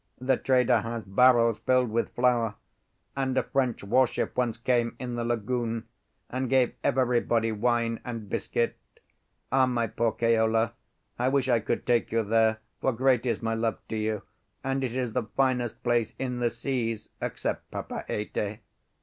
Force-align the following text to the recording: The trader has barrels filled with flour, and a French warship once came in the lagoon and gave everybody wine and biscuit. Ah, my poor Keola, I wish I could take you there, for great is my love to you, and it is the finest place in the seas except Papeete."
The 0.19 0.35
trader 0.37 0.81
has 0.81 1.03
barrels 1.03 1.59
filled 1.59 1.91
with 1.91 2.15
flour, 2.15 2.55
and 3.15 3.37
a 3.37 3.43
French 3.43 3.83
warship 3.83 4.35
once 4.35 4.57
came 4.57 4.95
in 4.97 5.13
the 5.13 5.23
lagoon 5.23 5.87
and 6.27 6.49
gave 6.49 6.73
everybody 6.83 7.51
wine 7.51 7.99
and 8.03 8.27
biscuit. 8.27 8.77
Ah, 9.51 9.67
my 9.67 9.85
poor 9.85 10.11
Keola, 10.13 10.73
I 11.19 11.29
wish 11.29 11.47
I 11.47 11.59
could 11.59 11.85
take 11.85 12.11
you 12.11 12.23
there, 12.23 12.57
for 12.79 12.91
great 12.93 13.27
is 13.27 13.43
my 13.43 13.53
love 13.53 13.77
to 13.89 13.95
you, 13.95 14.23
and 14.63 14.83
it 14.83 14.95
is 14.95 15.13
the 15.13 15.27
finest 15.37 15.83
place 15.83 16.15
in 16.17 16.39
the 16.39 16.49
seas 16.49 17.09
except 17.21 17.69
Papeete." 17.69 18.57